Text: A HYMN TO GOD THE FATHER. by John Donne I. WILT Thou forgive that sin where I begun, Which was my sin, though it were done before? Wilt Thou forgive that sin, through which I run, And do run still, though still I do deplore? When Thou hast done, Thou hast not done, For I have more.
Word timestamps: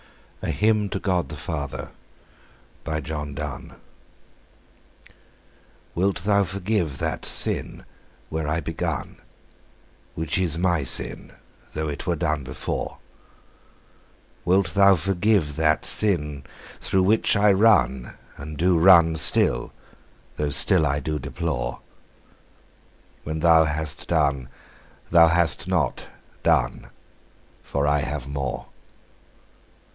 A 0.43 0.51
HYMN 0.51 0.89
TO 0.89 0.99
GOD 0.99 1.29
THE 1.29 1.35
FATHER. 1.37 1.89
by 2.83 3.01
John 3.01 3.35
Donne 3.35 3.75
I. 3.75 5.09
WILT 5.93 6.23
Thou 6.23 6.43
forgive 6.43 6.97
that 6.97 7.23
sin 7.23 7.85
where 8.29 8.47
I 8.47 8.59
begun, 8.61 9.19
Which 10.15 10.39
was 10.39 10.57
my 10.57 10.83
sin, 10.83 11.33
though 11.73 11.87
it 11.87 12.07
were 12.07 12.15
done 12.15 12.43
before? 12.43 12.97
Wilt 14.43 14.73
Thou 14.73 14.95
forgive 14.95 15.55
that 15.57 15.85
sin, 15.85 16.45
through 16.79 17.03
which 17.03 17.35
I 17.35 17.51
run, 17.51 18.15
And 18.37 18.57
do 18.57 18.79
run 18.79 19.15
still, 19.17 19.71
though 20.37 20.49
still 20.49 20.87
I 20.87 20.99
do 20.99 21.19
deplore? 21.19 21.81
When 23.23 23.41
Thou 23.41 23.65
hast 23.65 24.07
done, 24.07 24.49
Thou 25.11 25.27
hast 25.27 25.67
not 25.67 26.07
done, 26.41 26.89
For 27.61 27.85
I 27.85 27.99
have 27.99 28.27
more. 28.27 28.65